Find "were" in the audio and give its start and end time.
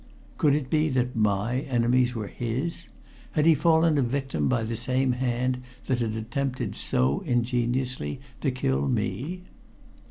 2.15-2.25